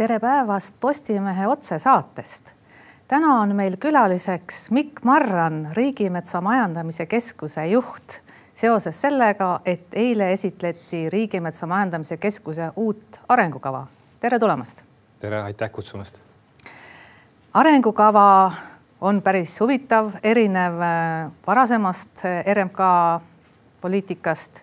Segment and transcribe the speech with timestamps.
[0.00, 2.50] tere päevast Postimehe otsesaatest.
[3.08, 8.20] täna on meil külaliseks Mikk Marran, Riigimetsa Majandamise Keskuse juht
[8.54, 13.86] seoses sellega, et eile esitleti Riigimetsa Majandamise Keskuse uut arengukava.
[14.20, 14.82] tere tulemast.
[15.18, 16.20] tere, aitäh kutsumast.
[17.54, 18.52] arengukava
[19.00, 22.78] on päris huvitav, erinev äh, varasemast äh, RMK
[23.80, 24.62] poliitikast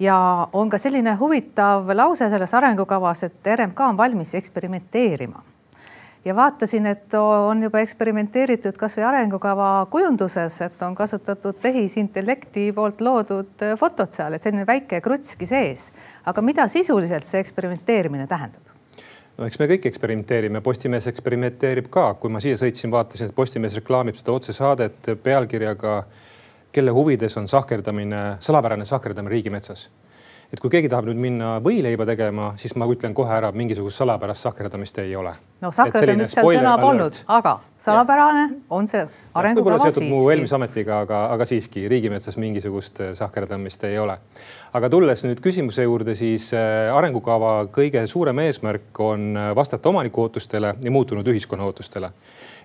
[0.00, 5.42] ja on ka selline huvitav lause selles arengukavas, et RMK on valmis eksperimenteerima.
[6.24, 13.64] ja vaatasin, et on juba eksperimenteeritud kasvõi arengukava kujunduses, et on kasutatud tehisintellekti poolt loodud
[13.80, 15.92] fotod seal, et selline väike krutski sees.
[16.26, 18.62] aga mida sisuliselt see eksperimenteerimine tähendab?
[19.38, 23.76] no eks me kõik eksperimenteerime, Postimees eksperimenteerib ka, kui ma siia sõitsin, vaatasin, et Postimees
[23.80, 26.02] reklaamib seda otsesaadet pealkirjaga
[26.72, 29.90] kelle huvides on sahkerdamine, salapärane sahkerdamine riigimetsas.
[30.50, 34.42] et kui keegi tahab nüüd minna võileiba tegema, siis ma ütlen kohe ära, mingisugust salapärast
[34.48, 35.30] sahkerdamist ei ole.
[35.60, 39.04] no sahkerdamist seal sõna polnud, aga salapärane on see
[39.34, 39.60] arengukava siiski.
[39.60, 44.18] võib-olla seotud mu eelmise ametiga, aga, aga siiski riigimetsas mingisugust äh, sahkerdamist ei ole.
[44.72, 50.26] aga tulles nüüd küsimuse juurde, siis äh, arengukava kõige suurem eesmärk on äh, vastata omaniku
[50.26, 52.10] ootustele ja muutunud ühiskonna ootustele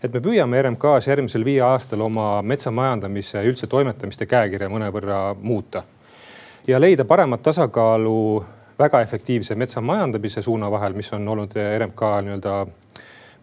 [0.03, 5.83] et me püüame RMK-s järgmisel viie aastal oma metsamajandamise ja üldse toimetamiste käekirja mõnevõrra muuta.
[6.67, 8.45] ja leida paremat tasakaalu
[8.79, 12.65] väga efektiivse metsamajandamise suuna vahel, mis on olnud RMK nii-öelda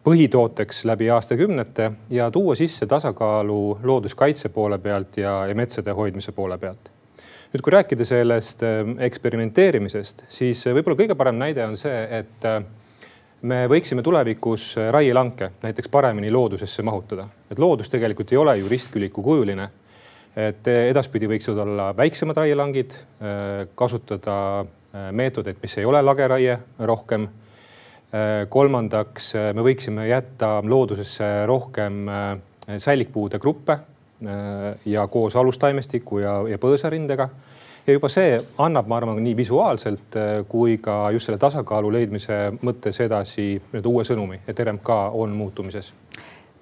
[0.05, 6.59] põhitooteks läbi aastakümnete ja tuua sisse tasakaalu looduskaitse poole pealt ja, ja metsade hoidmise poole
[6.59, 6.91] pealt.
[7.53, 12.63] nüüd, kui rääkida sellest eh, eksperimenteerimisest, siis võib-olla kõige parem näide on see, et eh,
[13.43, 17.29] me võiksime tulevikus raielanke näiteks paremini loodusesse mahutada.
[17.51, 19.69] et loodus tegelikult ei ole ju ristkülikukujuline.
[20.37, 22.95] et edaspidi võiksid olla väiksemad raielangid,
[23.75, 24.65] kasutada
[25.11, 27.29] meetodeid, mis ei ole lageraie rohkem.
[28.49, 32.07] kolmandaks, me võiksime jätta loodusesse rohkem
[32.79, 33.79] säilikpuude gruppe
[34.87, 37.29] ja koos alustaimestiku ja, ja põõsarindega
[37.87, 42.39] ja juba see annab, ma arvan, nii visuaalselt äh, kui ka just selle tasakaalu leidmise
[42.63, 45.93] mõttes edasi nüüd uue sõnumi, et RMK on muutumises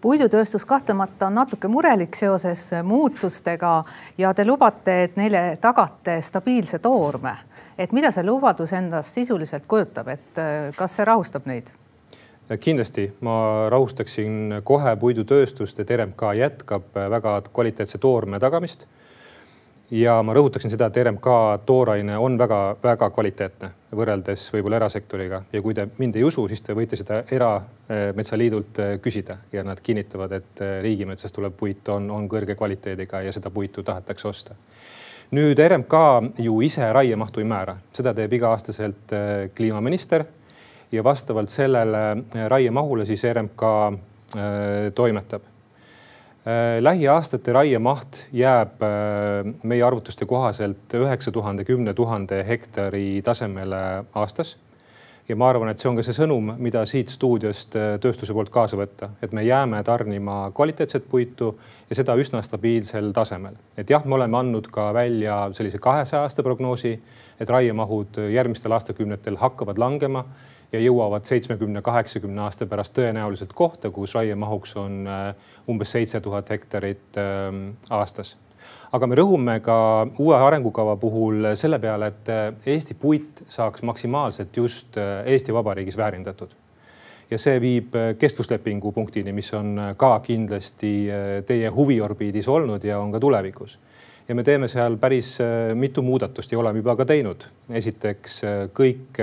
[0.00, 3.84] puidutööstus kahtlemata on natuke murelik seoses muutustega
[4.18, 7.36] ja te lubate, et neile tagate stabiilse toorme.
[7.78, 11.68] et mida see lubadus endast sisuliselt kujutab, et äh, kas see rahustab neid?
[12.60, 18.86] kindlasti ma rahustaksin kohe puidutööstust, et RMK jätkab väga kvaliteetse toorme tagamist
[19.90, 21.26] ja ma rõhutaksin seda, et RMK
[21.66, 25.42] tooraine on väga-väga kvaliteetne võrreldes võib-olla erasektoriga.
[25.52, 29.40] Ja kui te mind ei usu, siis te võite seda Erametsaliidult äh, küsida.
[29.52, 33.82] Ja nad kinnitavad, et äh, riigimetsast tulev puit on, on kõrge kvaliteediga ja seda puitu
[33.82, 34.58] tahetakse osta.
[35.30, 35.94] nüüd RMK
[36.42, 39.14] ju ise raiemahtu ei määra, seda teeb iga-aastaselt
[39.54, 40.24] kliimaminister.
[40.92, 42.00] Ja vastavalt sellele
[42.50, 43.62] raiemahule siis RMK
[44.94, 45.49] toimetab
[46.80, 54.58] lähiaastate raiemaht jääb äh, meie arvutuste kohaselt üheksa tuhande, kümne tuhande hektari tasemele aastas.
[55.28, 58.48] ja ma arvan, et see on ka see sõnum, mida siit stuudiost äh, tööstuse poolt
[58.50, 61.52] kaasa võtta, et me jääme tarnima kvaliteetset puitu
[61.90, 63.60] ja seda üsna stabiilsel tasemel.
[63.76, 66.96] et jah, me oleme andnud ka välja sellise kahesaja aasta prognoosi,
[67.40, 70.24] et raiemahud järgmistel aastakümnetel hakkavad langema
[70.72, 76.50] ja jõuavad seitsmekümne, kaheksakümne aasta pärast tõenäoliselt kohta, kus raiemahuks on äh, umbes seitse tuhat
[76.50, 78.36] hektarit ähm, aastas.
[78.92, 84.56] aga me rõhume ka uue arengukava puhul selle peale, et äh, Eesti puit saaks maksimaalselt
[84.56, 86.54] just äh, Eesti Vabariigis väärindatud
[87.30, 90.90] ja see viib kestvuslepingu punktini, mis on ka kindlasti
[91.46, 93.78] teie huviorbiidis olnud ja on ka tulevikus.
[94.28, 95.38] ja me teeme seal päris
[95.74, 97.46] mitu muudatust ja oleme juba ka teinud.
[97.70, 98.42] esiteks
[98.74, 99.22] kõik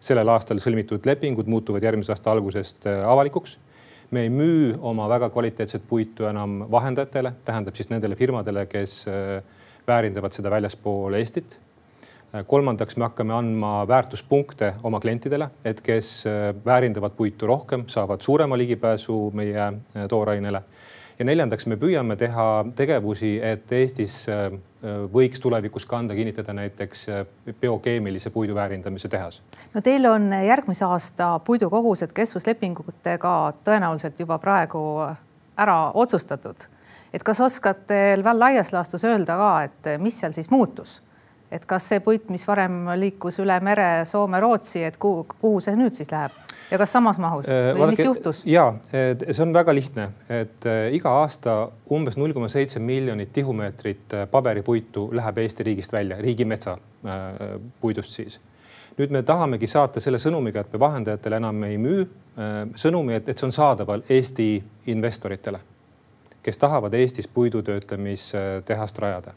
[0.00, 3.58] sellel aastal sõlmitud lepingud muutuvad järgmise aasta algusest äh, avalikuks.
[4.10, 9.42] me ei müü oma väga kvaliteetset puitu enam vahendajatele, tähendab siis nendele firmadele, kes äh,
[9.86, 11.58] väärindavad seda väljaspool Eestit.
[12.34, 16.24] Äh, kolmandaks, me hakkame andma väärtuspunkte oma klientidele, et kes
[16.64, 19.72] väärindavad puitu rohkem, saavad suurema ligipääsu meie
[20.08, 20.64] toorainele
[21.20, 22.46] ja neljandaks, me püüame teha
[22.76, 24.48] tegevusi, et Eestis äh,
[25.12, 27.24] võiks tulevikus kanda kinnitada näiteks äh,
[27.60, 29.42] biokeemilise puidu väärindamise tehas.
[29.74, 33.34] no teil on järgmise aasta puidukogused kestvuslepingutega
[33.64, 34.82] tõenäoliselt juba praegu
[35.60, 36.66] ära otsustatud.
[37.12, 41.00] et kas oskate veel laias laastus öelda ka, et mis seal siis muutus?
[41.50, 45.98] Et kas see puit, mis varem liikus üle mere Soome-Rootsi, et kuhu, kuhu see nüüd
[45.98, 46.36] siis läheb
[46.70, 48.42] ja kas samas mahus äh, või Vaadake, mis juhtus?
[48.46, 51.56] ja see on väga lihtne, et äh, iga aasta
[51.90, 56.78] umbes null koma seitse miljonit tihumeetrit äh, paberipuitu läheb Eesti riigist välja, riigimetsa
[57.80, 58.40] puidust siis.
[58.98, 62.04] nüüd me tahamegi saata selle sõnumiga, et me vahendajatele enam ei müü
[62.76, 64.50] sõnumi, et, et see on saadaval Eesti
[64.92, 65.60] investoritele,
[66.42, 69.32] kes tahavad Eestis puidutöötlemistehast rajada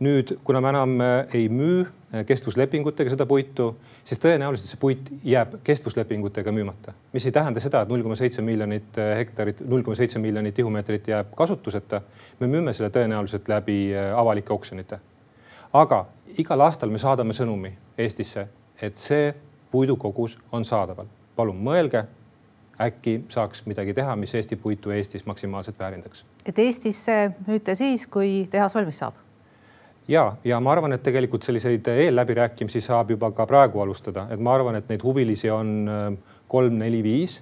[0.00, 3.70] nüüd, kuna me enam äh, ei müü äh, kestvuslepingutega seda puitu,
[4.04, 8.42] siis tõenäoliselt see puit jääb kestvuslepingutega müümata, mis ei tähenda seda, et null koma seitse
[8.42, 12.02] miljonit äh, hektarit, null koma seitse miljonit tihumeetrit jääb kasutuseta.
[12.40, 14.98] me müüme selle tõenäoliselt läbi avalike oksjonite.
[15.72, 16.06] aga
[16.38, 18.48] igal aastal me saadame sõnumi Eestisse,
[18.82, 19.34] et see
[19.70, 21.06] puidukogus on saadaval.
[21.36, 22.04] palun mõelge,
[22.80, 26.24] äkki saaks midagi teha, mis Eesti puitu Eestis maksimaalselt väärindaks.
[26.46, 29.22] et Eestisse müüte siis, kui tehas valmis saab
[30.08, 34.54] ja, ja ma arvan, et tegelikult selliseid eelläbirääkimisi saab juba ka praegu alustada, et ma
[34.54, 36.06] arvan, et neid huvilisi on äh,
[36.48, 37.40] kolm, neli, viis.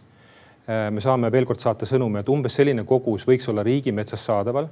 [0.69, 4.71] Äh, me saame veel kord saata sõnumi, et umbes selline kogus võiks olla riigimetsas saadaval.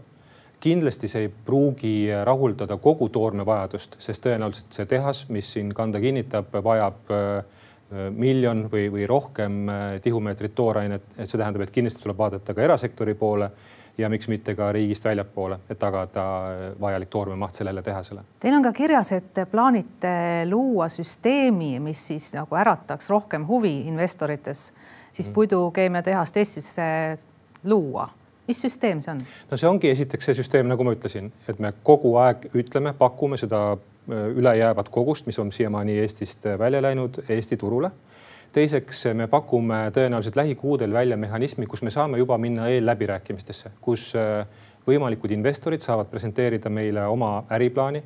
[0.60, 6.52] kindlasti see ei pruugi rahuldada kogu toormevajadust, sest tõenäoliselt see tehas, mis siin kanda kinnitab,
[6.64, 7.44] vajab äh,
[8.12, 9.66] miljon või, või rohkem
[10.02, 13.48] tihumeetrit toorainet, et see tähendab, et kindlasti tuleb vaadata ka erasektori poole
[13.98, 16.24] ja miks mitte ka riigist väljapoole, et tagada
[16.80, 18.22] vajalik toormemaht sellele tehasele.
[18.40, 20.12] Teil on ka kirjas, et plaanite
[20.48, 24.70] luua süsteemi, mis siis nagu ärataks rohkem huvi investorites,
[25.12, 25.34] siis mm.
[25.34, 26.88] puidukeemiatehast Eestisse
[27.64, 28.08] luua
[28.50, 29.20] mis süsteem see on?
[29.50, 33.38] no see ongi esiteks see süsteem, nagu ma ütlesin, et me kogu aeg ütleme, pakume
[33.40, 37.92] seda äh, ülejäävat kogust, mis on siiamaani Eestist välja läinud Eesti turule
[38.52, 44.46] teiseks, me pakume tõenäoliselt lähikuudel välja mehhanismi, kus me saame juba minna eelläbirääkimistesse, kus äh,
[44.86, 48.02] võimalikud investorid saavad presenteerida meile oma äriplaani.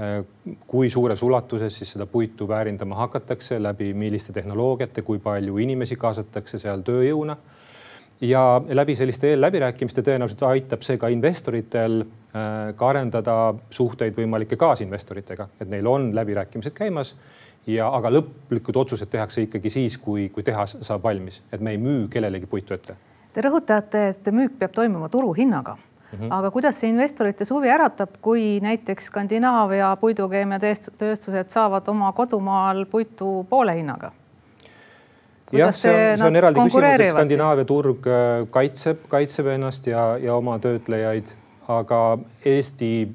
[0.00, 0.20] Äh,
[0.66, 6.60] kui suures ulatuses siis seda puitu väärindama hakatakse, läbi milliste tehnoloogiate, kui palju inimesi kaasatakse
[6.60, 7.36] seal tööjõuna
[8.20, 13.36] ja läbi selliste eelläbirääkimiste tõenäoliselt aitab see ka investoritel äh, ka arendada
[13.72, 17.14] suhteid võimalike kaasinvestoritega, et neil on läbirääkimised käimas
[17.74, 21.78] ja, aga lõplikud otsused tehakse ikkagi siis, kui, kui tehas saab valmis, et me ei
[21.80, 22.96] müü kellelegi puitu ette.
[23.32, 26.18] Te rõhutate, et müük peab toimuma turuhinnaga mm.
[26.18, 26.32] -hmm.
[26.34, 33.74] aga kuidas see investorite suvi äratab, kui näiteks Skandinaavia puidukeemiatööstused saavad oma kodumaal puitu poole
[33.74, 34.12] hinnaga?
[35.52, 40.16] jah, see on, see on eraldi küsimus, et Skandinaavia turg äh, kaitseb, kaitseb ennast ja,
[40.22, 41.32] ja oma töötlejaid,
[41.68, 43.08] aga Eesti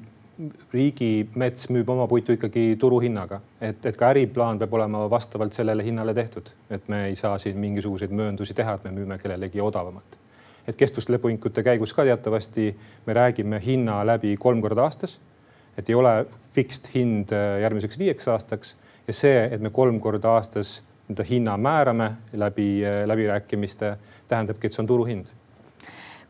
[0.72, 6.14] riigimets müüb oma puitu ikkagi turuhinnaga, et, et ka äriplaan peab olema vastavalt sellele hinnale
[6.14, 10.18] tehtud, et me ei saa siin mingisuguseid mööndusi teha, et me müüme kellelegi odavamalt.
[10.66, 15.20] et kestvuslepingute käigus ka teatavasti me räägime hinna läbi kolm korda aastas.
[15.78, 20.34] et ei ole fixed hind äh, järgmiseks viieks aastaks ja see, et me kolm korda
[20.34, 23.96] aastas nii-öelda hinna määrame läbi äh, läbirääkimiste,
[24.28, 25.35] tähendabki, et see on turuhind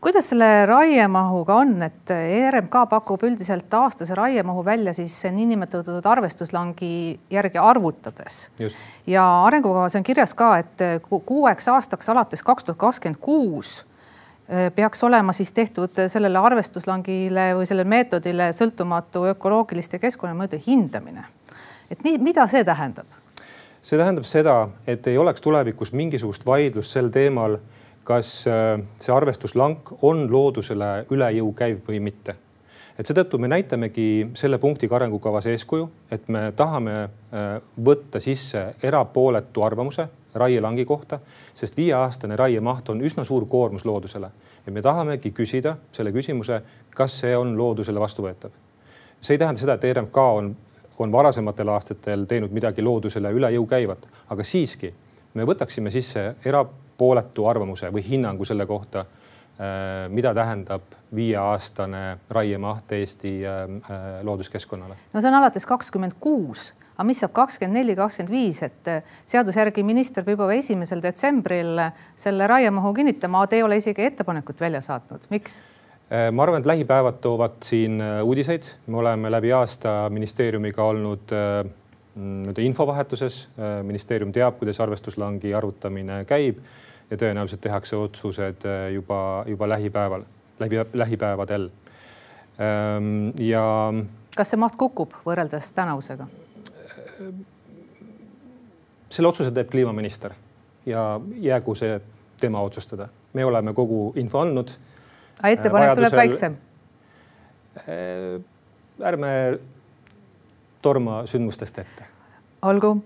[0.07, 2.11] kuidas selle raiemahuga on, et
[2.53, 8.49] RMK pakub üldiselt aastase raiemahu välja siis niinimetatud arvestuslangi järgi arvutades.
[9.07, 10.87] ja arengukavas on kirjas ka, et
[11.27, 13.85] kuueks aastaks alates kaks tuhat kakskümmend kuus
[14.49, 21.25] eh, peaks olema siis tehtud sellele arvestuslangile või sellele meetodile sõltumatu ökoloogiliste keskkonnamõjude hindamine.
[21.91, 23.07] et mi, mida see tähendab?
[23.83, 27.59] see tähendab seda, et ei oleks tulevikus mingisugust vaidlust sel teemal
[28.07, 32.37] kas äh, see arvestuslank on loodusele üle jõu käiv või mitte.
[32.99, 39.63] et seetõttu me näitamegi selle punktiga arengukavas eeskuju, et me tahame äh, võtta sisse erapooletu
[39.63, 41.19] arvamuse raielangi kohta,
[41.55, 44.31] sest viieaastane raiemaht on üsna suur koormus loodusele
[44.67, 46.61] ja me tahamegi küsida selle küsimuse,
[46.95, 48.51] kas see on loodusele vastuvõetav.
[49.21, 50.57] see ei tähenda seda, et ERMK on,
[50.99, 54.95] on varasematel aastatel teinud midagi loodusele üle jõu käivat, aga siiski
[55.35, 56.65] me võtaksime sisse era
[56.99, 64.97] pooletu arvamuse või hinnangu selle kohta, äh, mida tähendab viieaastane raiemaht Eesti äh, äh, looduskeskkonnale?
[65.13, 68.93] no see on alates kakskümmend kuus, aga mis saab kakskümmend neli, kakskümmend viis, et
[69.29, 71.81] seaduse järgi minister peab juba esimesel detsembril
[72.17, 75.61] selle raiemahu kinnitama, te ei ole isegi ettepanekut välja saatnud, miks?
[76.07, 81.33] ma arvan, et lähipäevad toovad siin uudiseid, me oleme läbi aasta ministeeriumiga olnud
[82.17, 83.49] nii-öelda infovahetuses.
[83.83, 86.63] ministeerium teab, kuidas arvestuslangi arvutamine käib
[87.11, 90.25] ja tõenäoliselt tehakse otsused äh, juba, juba lähipäeval,
[90.59, 91.71] läbi, lähipäevadel.
[92.61, 93.93] Ähm, ja.
[94.37, 96.27] kas see maht kukub võrreldes tänavusega?
[99.17, 100.35] selle otsuse teeb kliimaminister
[100.87, 102.01] ja jäägu see
[102.41, 103.09] tema otsustada.
[103.33, 104.71] me oleme kogu info andnud.
[105.39, 106.11] aga ettepanek Vajadusel...
[106.11, 106.57] tuleb väiksem?
[107.77, 109.59] Äh, ärme
[110.83, 112.07] torma sündmustest ette.
[112.63, 113.05] olgu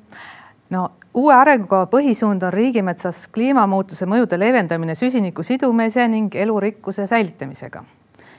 [0.70, 7.84] no uue arengukava põhisuund on riigimetsas kliimamuutuse mõjude leevendamine süsiniku sidumise ning elurikkuse säilitamisega.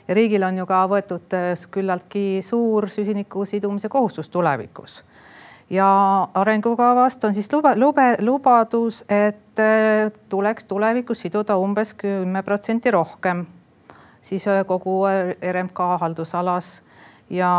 [0.07, 5.03] ja riigil on ju ka võetud äh, küllaltki suur süsiniku sidumise kohustus tulevikus.
[5.69, 12.91] ja arengukavast on siis lube, lube, lubadus, et äh, tuleks tulevikus siduda umbes kümme protsenti
[12.91, 13.45] rohkem
[14.21, 15.03] siis äh, kogu
[15.51, 16.81] RMK haldusalas
[17.31, 17.51] ja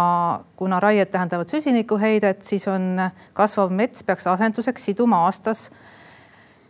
[0.56, 3.00] kuna raied tähendavad süsinikuheidet, siis on
[3.32, 5.70] kasvav mets peaks asenduseks siduma aastas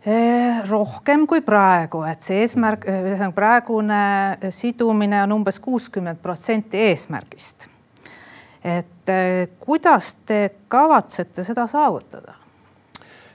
[0.07, 2.87] äh, rohkem kui praegu, et see eesmärk,
[3.35, 4.01] praegune
[4.49, 7.69] sidumine on umbes kuuskümmend protsenti eesmärgist
[8.63, 12.42] et eh, kuidas te kavatsete seda saavutada?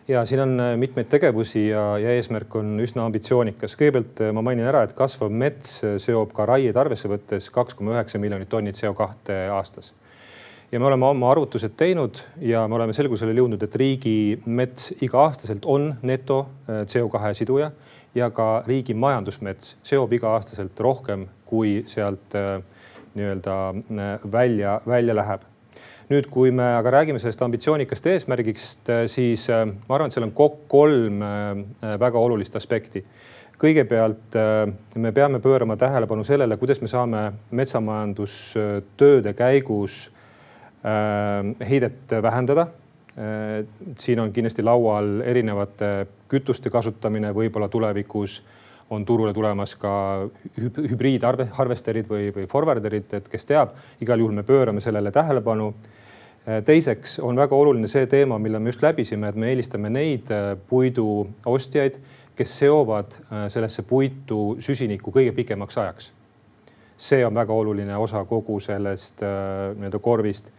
[0.09, 3.77] Ja siin on eh, mitmeid tegevusi ja, ja eesmärk on üsna ambitsioonikas.
[3.77, 7.97] kõigepealt eh, ma mainin ära, et kasvav mets seob ka raied arvesse võttes kaks koma
[7.97, 9.95] üheksa miljonit tonni CO2 aastas.
[10.73, 15.95] ja me oleme oma arvutused teinud ja me oleme selgusele jõudnud, et riigimets iga-aastaselt on
[16.03, 17.71] neto CO2 siduja
[18.15, 22.59] ja ka riigi majandusmets seob iga-aastaselt rohkem, kui sealt äh,
[23.19, 25.47] nii-öelda äh, välja, välja läheb.
[26.09, 30.29] Nüüd, kui me aga räägime sellest ambitsioonikast eesmärgist, äh, siis äh, ma arvan, et seal
[30.29, 31.25] on kokku kolm
[31.81, 33.05] väga olulist aspekti.
[33.59, 34.37] kõigepealt
[35.03, 40.11] me peame pöörama tähelepanu sellele, kuidas me saame metsamajandustööde käigus
[41.67, 42.69] heidet vähendada
[43.99, 48.43] siin on kindlasti laual erinevate kütuste kasutamine, võib-olla tulevikus
[48.91, 49.93] on turule tulemas ka
[50.59, 55.73] hübriidarvesterid või, või forwarder'id, et kes teab, igal juhul me pöörame sellele tähelepanu.
[56.64, 60.52] Teiseks on väga oluline see teema, mille me just läbisime, et me eelistame neid äh,
[60.69, 61.99] puidu ostjaid,
[62.38, 66.12] kes seovad äh, sellesse puitu süsinikku kõige pikemaks ajaks.
[66.99, 70.50] see on väga oluline osa kogu sellest äh, nii-öelda korvist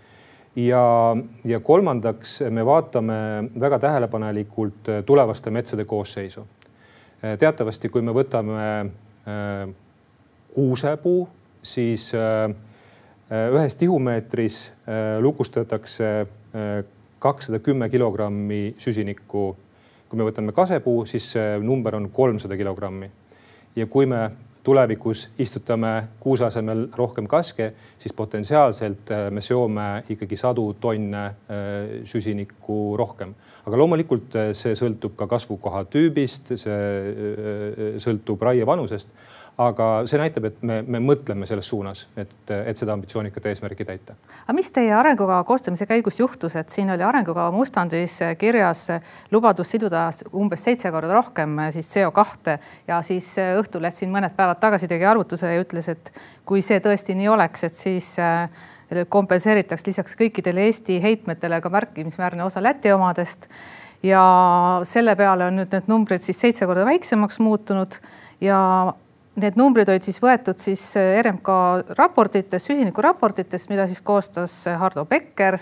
[0.56, 1.16] ja,
[1.46, 3.20] ja kolmandaks me vaatame
[3.60, 6.46] väga tähelepanelikult tulevaste metsade koosseisu
[7.20, 8.66] Äh, teatavasti, kui me võtame
[9.28, 9.72] äh,
[10.56, 11.26] kuusepuu,
[11.68, 12.46] siis äh,
[13.30, 14.60] ühes tihumeetris
[15.22, 16.28] lukustatakse
[17.20, 19.56] kakssada kümme kilogrammi süsinikku.
[20.10, 23.12] kui me võtame kasepuu, siis see number on kolmsada kilogrammi.
[23.76, 24.32] ja kui me
[24.64, 31.32] tulevikus istutame kuuse asemel rohkem kaske, siis potentsiaalselt me seome ikkagi sadu tonne
[32.04, 33.36] süsinikku rohkem
[33.70, 39.14] aga loomulikult eh, see sõltub ka kasvukoha tüübist, see eh, sõltub raie vanusest.
[39.60, 44.16] aga see näitab, et me, me mõtleme selles suunas, et, et seda ambitsioonikat eesmärki täita.
[44.46, 48.88] aga mis teie arengukava koostamise käigus juhtus, et siin oli arengukava mustandis kirjas
[49.32, 52.58] lubadus siduda umbes seitse korda rohkem siis CO2
[52.88, 56.14] ja siis Õhtuleht siin mõned päevad tagasi tegi arvutuse ja ütles, et
[56.46, 58.48] kui see tõesti nii oleks, et siis äh,
[59.10, 63.48] kompenseeritakse lisaks kõikidele Eesti heitmetele ka märkimisväärne osa Läti omadest.
[64.04, 64.24] ja
[64.84, 68.00] selle peale on nüüd need numbrid siis seitse korda väiksemaks muutunud
[68.42, 68.60] ja
[69.40, 71.50] need numbrid olid siis võetud siis RMK
[71.98, 75.60] raportitest, süsinikuraportitest, mida siis koostas Hardo Becker.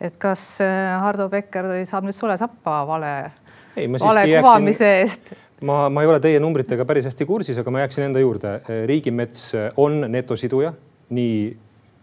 [0.00, 0.58] et kas
[1.00, 3.32] Hardo Becker saab nüüd sule sappa vale,
[3.76, 5.34] vale kuvamise eest?
[5.60, 8.60] ma, ma ei ole teie numbritega päris hästi kursis, aga ma jääksin enda juurde.
[8.86, 10.72] riigimets on netosiduja
[11.10, 11.36] nii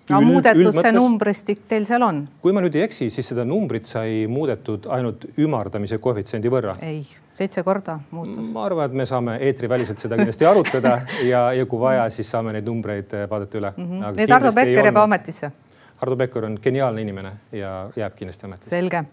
[0.09, 2.23] no muudetud see numbristik teil seal on?
[2.43, 6.75] kui ma nüüd ei eksi, siis seda numbrit sai muudetud ainult ümardamise koefitsiendi võrra.
[6.85, 7.03] ei,
[7.37, 8.51] seitse korda muutus.
[8.53, 10.99] ma arvan, et me saame eetriväliselt seda kindlasti arutada
[11.31, 13.89] ja, ja kui vaja, siis saame neid numbreid eh, vaadata üle mm.
[13.89, 14.15] -hmm.
[14.15, 15.51] nii et Hardo Becker jääb ametisse?
[15.99, 18.69] Hardo Becker on geniaalne inimene ja jääb kindlasti ametisse.
[18.69, 19.03] selge.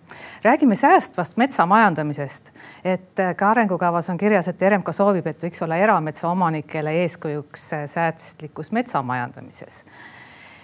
[0.44, 2.50] räägime säästvast metsamajandamisest,
[2.84, 7.88] et eh, ka arengukavas on kirjas, et RMK soovib, et võiks olla erametsaomanikele eeskujuks eh,
[7.90, 9.84] säästlikus metsamajandamises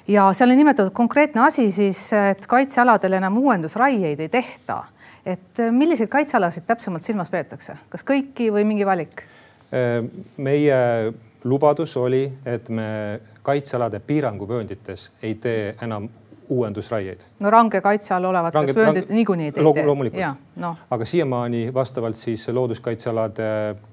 [0.09, 4.85] ja seal on nimetatud konkreetne asi siis, et kaitsealadel enam uuendusraieid ei tehta.
[5.27, 9.23] et äh, milliseid kaitsealasid täpsemalt silmas peetakse, kas kõiki või mingi valik?
[9.71, 10.03] Äh,
[10.37, 11.13] meie
[11.45, 16.09] lubadus oli, et me kaitsealade piiranguvööndites ei tee enam
[16.53, 17.25] uuendusraieid.
[17.41, 19.75] no range kaitse all olevates vööndites niikuinii ei tee lo.
[19.85, 20.41] loomulikult.
[20.57, 20.77] No.
[20.91, 23.49] aga siiamaani vastavalt siis looduskaitsealade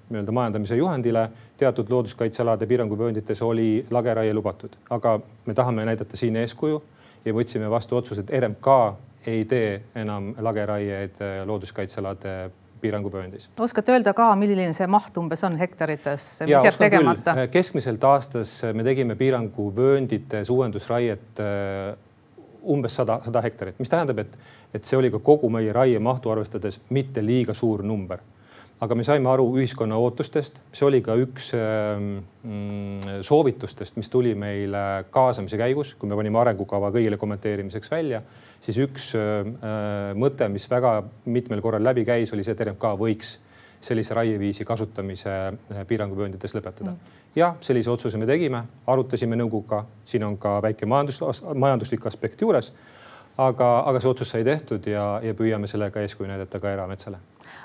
[0.10, 6.82] nii-öelda majandamise juhendile teatud looduskaitsealade piiranguvööndites oli lageraie lubatud, aga me tahame näidata siin eeskuju
[7.26, 8.80] ja võtsime vastu otsuse, et RMK
[9.28, 12.36] ei tee enam lageraieid äh, looduskaitsealade
[12.82, 13.50] piiranguvööndis.
[13.60, 17.36] oskate öelda ka, milline see maht umbes on hektarites, mis jääb tegemata?
[17.36, 21.98] Äh, keskmiselt aastas me tegime piiranguvööndites uuendusraiet äh,
[22.64, 24.36] umbes sada, sada hektarit, mis tähendab, et,
[24.74, 28.22] et see oli ka kogu meie raiemahtu arvestades mitte liiga suur number.
[28.80, 34.32] Aga me saime aru ühiskonna ootustest, see oli ka üks ähm, mm, soovitustest, mis tuli
[34.40, 38.22] meile kaasamise käigus, kui me panime arengukava kõigile kommenteerimiseks välja,
[38.64, 39.52] siis üks äh,
[40.16, 40.96] mõte, mis väga
[41.28, 43.36] mitmel korral läbi käis, oli see, et RMK võiks
[43.84, 46.96] sellise raieviisi kasutamise äh, piiranguvööndites lõpetada.
[46.96, 47.19] mm.
[47.36, 51.22] Ja sellise otsuse me tegime, arutasime nõukoguga, siin on ka väike majandus,
[51.54, 52.74] majanduslik aspekt juures
[53.40, 57.20] aga, aga see otsus sai tehtud ja, ja püüame sellega eeskuju näidata ka erametsale.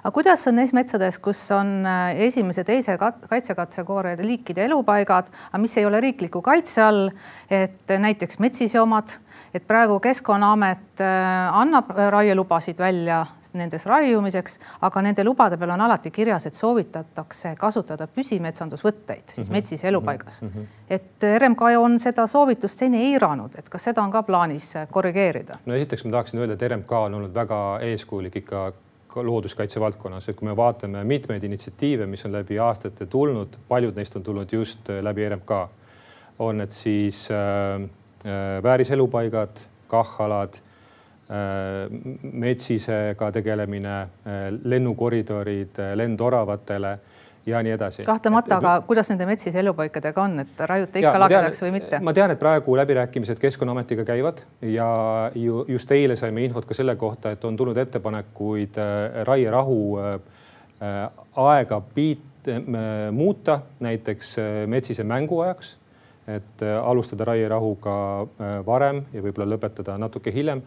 [0.04, 5.76] Aga kuidas on neis metsades, kus on äh, esimese, teise kaitsekategooria liikide elupaigad, aga mis
[5.80, 7.08] ei ole riikliku kaitse all,
[7.50, 9.16] et näiteks metsise omad,
[9.54, 16.10] et praegu Keskkonnaamet äh, annab raielubasid välja nendes raiumiseks, aga nende lubade peal on alati
[16.10, 19.52] kirjas, et soovitatakse kasutada püsimetsandusvõtteid siis mm -hmm.
[19.52, 20.48] metsise elupaigas mm.
[20.48, 20.66] -hmm.
[20.90, 25.58] et RMK on seda soovitust seni eiranud, et kas seda on ka plaanis korrigeerida?
[25.66, 28.72] no esiteks ma tahaksin öelda, et RMK on olnud väga eeskujulik ikka
[29.22, 34.16] looduskaitse valdkonnas, et kui me vaatame mitmeid initsiatiive, mis on läbi aastate tulnud, paljud neist
[34.16, 35.50] on tulnud just äh, läbi RMK,
[36.38, 37.82] on need siis äh,
[38.26, 40.58] äh, vääriselupaigad, KAH-alad
[42.32, 46.98] metsisega tegelemine äh,, lennukoridorid äh, lendoravatele
[47.46, 48.02] ja nii edasi.
[48.04, 52.00] kahtlemata, aga kuidas nende metsise elupaikadega on, et raiute ikka lagedaks või mitte?
[52.04, 54.88] ma tean, et praegu läbirääkimised Keskkonnaametiga käivad ja
[55.34, 60.12] ju just eile saime infot ka selle kohta, et on tulnud ettepanekuid äh, raierahu äh,
[60.80, 61.08] äh,
[61.48, 62.30] aega piit,
[63.12, 64.34] muuta näiteks
[64.68, 65.70] metsise mänguajaks,
[66.28, 67.94] et alustada raierahuga
[68.66, 70.60] varem ja võib-olla lõpetada natuke hiljem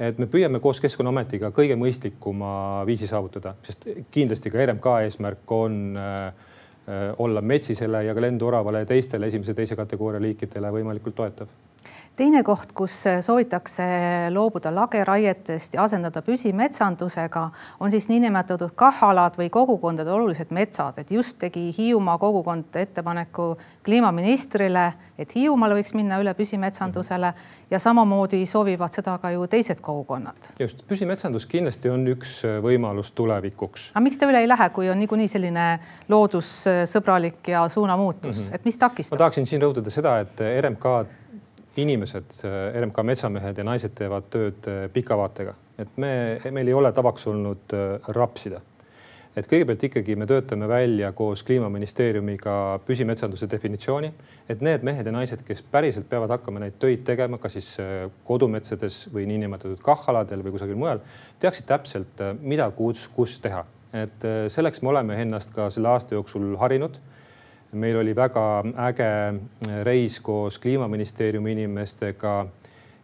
[0.00, 5.82] et me püüame koos Keskkonnaametiga kõige mõistlikuma viisi saavutada, sest kindlasti ka RMK eesmärk on
[5.96, 6.46] äh,
[6.86, 11.52] äh, olla metsisele ja ka lenduoravale ja teistele esimese-teise kategooria liikidele võimalikult toetav
[12.16, 13.84] teine koht, kus soovitakse
[14.30, 17.44] loobuda lageraietest ja asendada püsimetsandusega,
[17.80, 24.92] on siis niinimetatud KAH-alad või kogukondade olulised metsad, et just tegi Hiiumaa kogukond ettepaneku kliimaministrile,
[25.18, 27.32] et Hiiumaal võiks minna üle püsimetsandusele
[27.72, 30.52] ja samamoodi soovivad seda ka ju teised kogukonnad.
[30.58, 33.90] just, püsimetsandus kindlasti on üks võimalus tulevikuks.
[33.94, 35.66] aga miks te üle ei lähe, kui on niikuinii selline
[36.12, 38.54] loodussõbralik ja suunamuutus mm, -hmm.
[38.54, 39.16] et mis takistab?
[39.16, 41.21] ma tahaksin siin rõhutada seda, et RMK
[41.76, 42.42] inimesed,
[42.80, 46.12] RMK metsamehed ja naised teevad tööd äh, pika vaatega, et me,
[46.52, 48.60] meil ei ole tavaks olnud äh, rapsida.
[49.36, 54.10] et kõigepealt ikkagi me töötame välja koos kliimaministeeriumiga püsimetsanduse definitsiooni,
[54.52, 57.70] et need mehed ja naised, kes päriselt peavad hakkama neid töid tegema, kas siis
[58.28, 61.00] kodumetsades või niinimetatud KAH-aladel või kusagil mujal,
[61.40, 63.64] teaksid täpselt, mida, kus, kus teha.
[63.96, 67.00] et selleks me oleme ennast ka selle aasta jooksul harinud
[67.72, 68.44] meil oli väga
[68.88, 69.10] äge
[69.84, 72.46] reis koos kliimaministeeriumi inimestega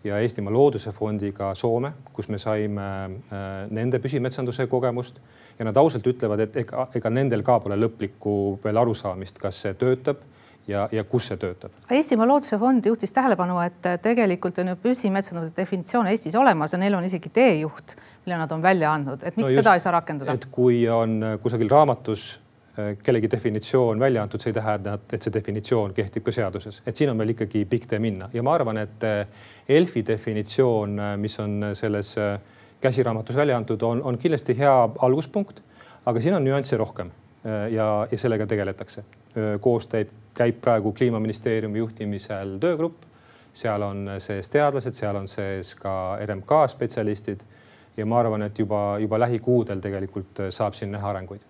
[0.04, 5.20] ja Eestimaa Looduse Fondiga Soome, kus me saime äh, nende püsimetsanduse kogemust
[5.58, 9.74] ja nad ausalt ütlevad, et ega, ega nendel ka pole lõplikku veel arusaamist, kas see
[9.78, 10.20] töötab
[10.68, 11.74] ja, ja kus see töötab.
[11.90, 16.94] Eestimaa Looduse Fond juhtis tähelepanu, et tegelikult on ju püsimetsanduse definitsioon Eestis olemas ja neil
[16.94, 19.96] on isegi teejuht, mille nad on välja andnud, et miks no just, seda ei saa
[19.96, 20.36] rakendada?
[20.36, 22.47] et kui on kusagil raamatus Äh,
[23.02, 27.10] kellegi definitsioon välja antud, see ei tähenda, et see definitsioon kehtib ka seaduses, et siin
[27.10, 28.28] on veel ikkagi pikk tee minna.
[28.32, 29.06] Ja ma arvan, et
[29.68, 32.14] ELFi äh, definitsioon, äh, mis on selles
[32.80, 35.62] käsiraamatus välja antud, on, on kindlasti hea alguspunkt,
[36.06, 37.10] aga siin on nüansse rohkem
[37.44, 39.02] ja, ja sellega tegeletakse.
[39.60, 43.02] koostööd käib praegu kliimaministeeriumi juhtimisel töögrupp,
[43.54, 47.42] seal on sees teadlased, seal on sees ka RMK spetsialistid.
[47.96, 51.42] Ja ma arvan, et juba, juba lähikuudel tegelikult saab siin näha arenguid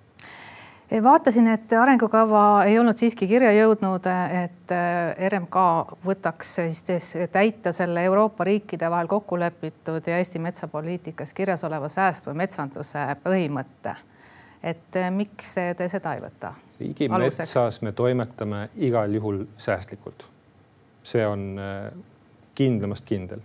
[1.03, 4.07] vaatasin, et arengukava ei olnud siiski kirja jõudnud,
[4.44, 5.64] et äh, RMK
[6.05, 12.35] võtaks siis täita selle Euroopa riikide vahel kokku lepitud ja Eesti metsapoliitikas kirjas oleva säästva
[12.35, 13.96] metsanduse põhimõtte.
[14.62, 16.55] et äh, miks te seda ei võta?
[16.81, 20.24] riigimetsas me toimetame igal juhul säästlikult.
[21.03, 21.61] see on
[22.55, 23.40] kindlamast kindel,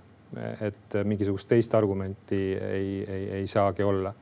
[0.62, 4.14] et mingisugust teist argumenti ei, ei, ei saagi olla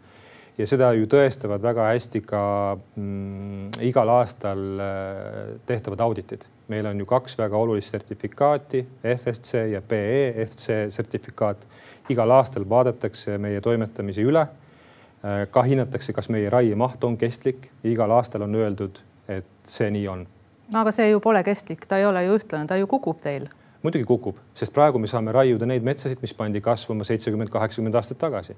[0.61, 2.41] ja seda ju tõestavad väga hästi ka
[2.77, 6.45] mm, igal aastal äh, tehtavad auditid.
[6.71, 11.67] meil on ju kaks väga olulist sertifikaati, FSC ja PEFC sertifikaat.
[12.09, 14.41] igal aastal vaadatakse meie toimetamisi üle.
[14.41, 17.69] Äh, ka hinnatakse, kas meie raiemaht on kestlik.
[17.83, 20.27] igal aastal on öeldud, et see nii on.
[20.71, 23.49] no aga see ju pole kestlik, ta ei ole ju ühtlane, ta ju kukub teil
[23.81, 28.19] muidugi kukub, sest praegu me saame raiuda neid metsasid, mis pandi kasvama seitsekümmend, kaheksakümmend aastat
[28.21, 28.53] tagasi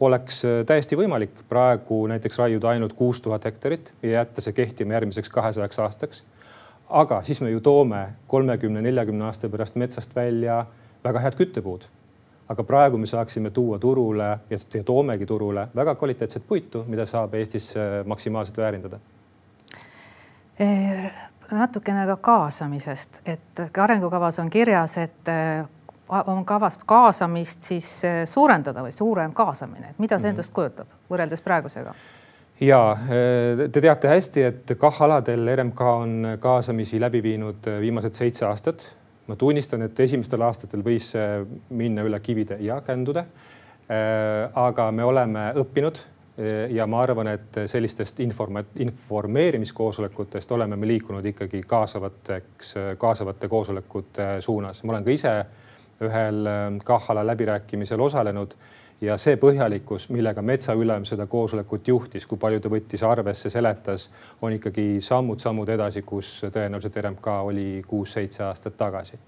[0.00, 4.94] oleks äh, täiesti võimalik praegu näiteks raiuda ainult kuus tuhat hektarit ja jätta see kehtima
[4.94, 6.24] järgmiseks kahesajaks aastaks.
[6.88, 10.66] aga siis me ju toome kolmekümne, neljakümne aasta pärast metsast välja
[11.04, 11.86] väga head küttepuud.
[12.48, 17.76] aga praegu me saaksime tuua turule ja, toomegi turule väga kvaliteetset puitu, mida saab Eestis
[17.76, 18.98] äh, maksimaalselt väärindada
[21.50, 25.30] natukene ka kaasamisest, et arengukavas on kirjas, et
[26.08, 30.36] on kavas kaasamist siis eh, suurendada või suurem kaasamine, et mida see mhm.
[30.36, 31.94] endast kujutab võrreldes praegusega?
[32.60, 38.46] ja eh, te teate hästi, et KAH-aladel RMK on kaasamisi läbi viinud eh, viimased seitse
[38.48, 38.86] aastat.
[39.28, 41.12] ma tunnistan, et esimestel aastatel võis
[41.70, 43.24] minna üle kivide ja kändude.
[44.54, 45.98] aga me oleme õppinud
[46.70, 54.82] ja ma arvan, et sellistest informa-, informeerimiskoosolekutest oleme me liikunud ikkagi kaasavateks, kaasavate koosolekute suunas.
[54.84, 55.32] ma olen ka ise
[56.04, 56.48] ühel
[56.84, 58.54] KAH-ala läbirääkimisel osalenud
[59.00, 64.08] ja see põhjalikkus, millega metsaülem seda koosolekut juhtis, kui palju ta võttis arvesse, seletas,
[64.42, 69.18] on ikkagi sammud-sammud edasi, kus tõenäoliselt RMK oli kuus-seitse aastat tagasi.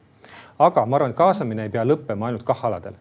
[0.58, 2.94] aga ma arvan, et kaasamine ei pea lõppema ainult KAH-aladel.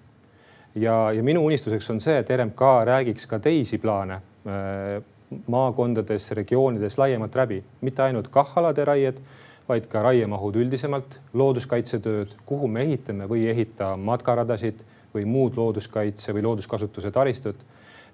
[0.75, 5.01] ja, ja minu unistuseks on see, et RMK räägiks ka teisi plaane äh,
[5.47, 9.21] maakondades, regioonides laiemalt läbi, mitte ainult KAH-alade raied,
[9.69, 14.81] vaid ka raiemahud üldisemalt, looduskaitsetööd, kuhu me ehitame või ei ehita matkaradasid
[15.13, 17.65] või muud looduskaitse või looduskasutuse taristut.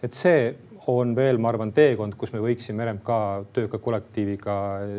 [0.04, 0.56] et see
[0.88, 3.16] on veel, ma arvan, teekond, kus me võiksime RMK
[3.54, 4.58] tööka kollektiiviga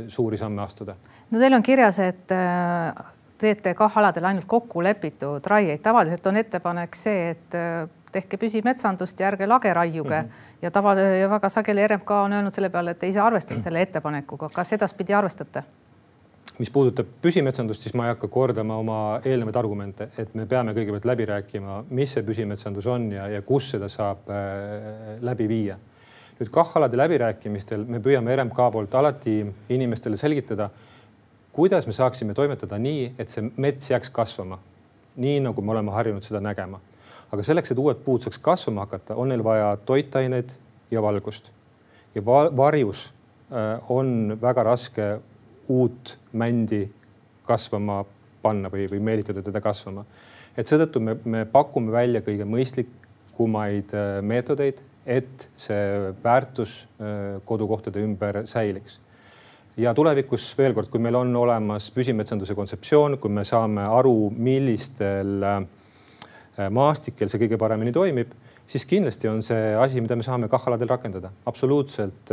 [0.09, 0.97] suuri samme astuda.
[1.31, 3.05] no teil on kirjas, et äh,
[3.39, 9.29] teete KAH-aladel ainult kokku lepitud raieid, tavaliselt on ettepanek see, et äh, tehke püsimetsandust ja
[9.29, 10.63] ärge lage raiuge mm -hmm.
[10.63, 13.83] ja tava ja väga sageli RMK on öelnud selle peale, et ei saa arvestada selle
[13.83, 14.49] ettepanekuga.
[14.55, 15.63] kas edaspidi arvestate?
[16.59, 21.09] Mis puudutab püsimetsandust, siis ma ei hakka kordama oma eelnevaid argumente, et me peame kõigepealt
[21.09, 25.77] läbi rääkima, mis see püsimetsandus on ja, ja kus seda saab äh, läbi viia.
[26.37, 29.39] nüüd KAH-alade läbirääkimistel me püüame RMK poolt alati
[29.73, 30.71] inimestele selgitada,
[31.53, 34.59] kuidas me saaksime toimetada nii, et see mets jääks kasvama.
[35.17, 36.81] nii nagu me oleme harjunud seda nägema.
[37.33, 40.57] aga selleks, et uued puud saaks kasvama hakata, on neil vaja toitaineid
[40.91, 41.53] ja valgust.
[42.15, 43.13] ja varjus
[43.53, 45.19] äh, on väga raske
[45.69, 46.85] uut mändi
[47.47, 48.05] kasvama
[48.43, 50.05] panna või, või meelitada teda kasvama.
[50.57, 58.03] et seetõttu me, me pakume välja kõige mõistlikumaid äh, meetodeid, et see väärtus äh, kodukohtade
[58.03, 59.01] ümber säiliks.
[59.77, 65.43] ja tulevikus veel kord, kui meil on olemas püsimetsanduse kontseptsioon, kui me saame aru, millistel
[65.43, 65.63] äh,
[66.71, 68.31] maastikel see kõige paremini toimib,
[68.67, 72.33] siis kindlasti on see asi, mida me saame KAH-aladel rakendada, absoluutselt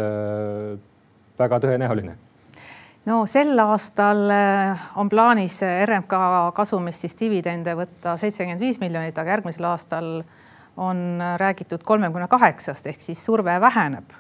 [1.37, 2.15] väga tõenäoline
[3.09, 6.15] no sel aastal eh, on plaanis RMK
[6.55, 10.09] kasumist siis dividende võtta seitsekümmend viis miljonit, aga järgmisel aastal
[10.79, 14.13] on räägitud kolmekümne kaheksast ehk siis surve väheneb.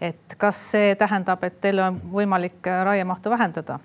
[0.00, 3.78] et kas see tähendab, et teil on võimalik raiemahtu vähendada?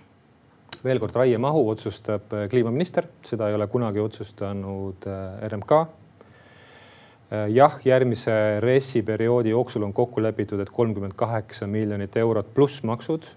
[0.84, 5.86] veel kord, raiemahu otsustab eh, kliimaminister, seda ei ole kunagi otsustanud eh, RMK.
[7.52, 8.32] jah, järgmise
[8.64, 13.28] RES-i perioodi jooksul on kokku lepitud, et kolmkümmend kaheksa miljonit eurot pluss maksud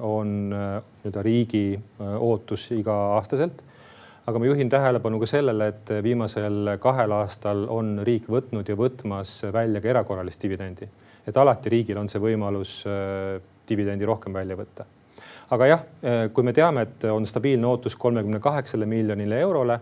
[0.00, 3.62] on äh, nii-öelda riigi äh, ootus iga-aastaselt.
[4.26, 9.40] aga ma juhin tähelepanu ka sellele, et viimasel kahel aastal on riik võtnud ja võtmas
[9.52, 10.88] välja ka erakorralist dividendi.
[11.26, 12.84] et alati riigil on see võimalus
[13.68, 14.84] dividendi rohkem välja võtta.
[15.50, 15.82] aga jah,
[16.32, 19.80] kui me teame, et on stabiilne ootus kolmekümne kaheksale miljonile eurole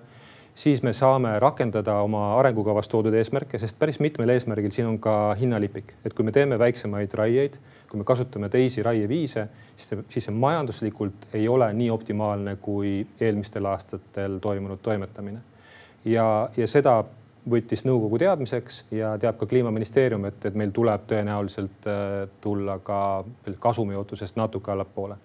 [0.54, 5.34] siis me saame rakendada oma arengukavas toodud eesmärke, sest päris mitmel eesmärgil siin on ka
[5.40, 7.56] hinnalipik, et kui me teeme väiksemaid raieid,
[7.90, 13.00] kui me kasutame teisi raieviise, siis see, siis see majanduslikult ei ole nii optimaalne kui
[13.20, 15.40] eelmistel aastatel toimunud toimetamine.
[16.04, 16.26] ja,
[16.56, 17.00] ja seda
[17.50, 23.24] võttis nõukogu teadmiseks ja teab ka kliimaministeerium, et, et meil tuleb tõenäoliselt äh, tulla ka
[23.58, 25.16] kasumi ootusest natuke allapoole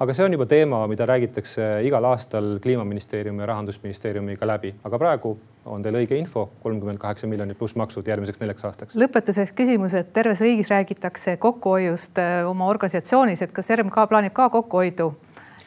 [0.00, 5.34] aga see on juba teema, mida räägitakse igal aastal kliimaministeeriumi ja rahandusministeeriumiga läbi, aga praegu
[5.68, 8.96] on teil õige info, kolmkümmend kaheksa miljonit pluss maksud järgmiseks neljaks aastaks.
[8.96, 14.48] lõpetuseks küsimus, et terves riigis räägitakse kokkuhoiust äh, oma organisatsioonis, et kas RMK plaanib ka
[14.48, 15.12] kokkuhoidu?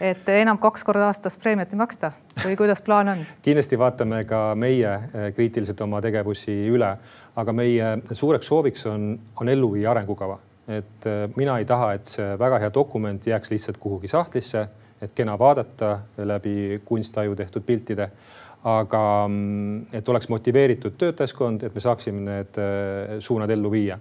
[0.02, 2.10] et enam kaks korda aastas preemiat ei maksta
[2.42, 3.22] või kuidas plaan on?
[3.46, 6.90] kindlasti vaatame ka meie äh, kriitiliselt oma tegevusi üle,
[7.36, 12.08] aga meie suureks sooviks on, on ellu viia arengukava et äh, mina ei taha, et
[12.08, 14.68] see väga hea dokument jääks lihtsalt kuhugi sahtlisse,
[15.02, 18.10] et kena vaadata läbi kunstaju tehtud piltide.
[18.64, 24.00] aga mm, et oleks motiveeritud töötajaskond, et me saaksime need äh, suunad ellu viia.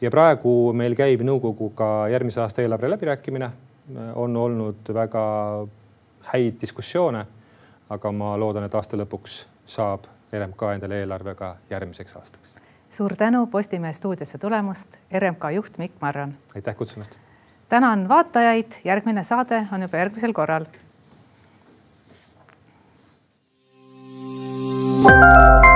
[0.00, 3.50] ja praegu meil käib nõukoguga järgmise aasta eelarve läbirääkimine.
[4.14, 5.66] on olnud väga
[6.32, 7.26] häid diskussioone.
[7.90, 12.59] aga ma loodan, et aasta lõpuks saab RMK endale eelarve ka järgmiseks aastaks
[12.90, 16.34] suur tänu Postimehe stuudiosse tulemast, RMK juht Mikk Marran.
[16.54, 17.18] aitäh kutsumast.
[17.68, 20.64] tänan vaatajaid, järgmine saade on juba järgmisel korral.
[25.02, 25.69] thank you